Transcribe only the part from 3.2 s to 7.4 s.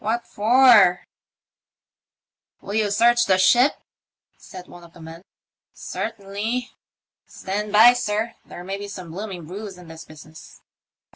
the ship?" said one of the men." Certainly." *'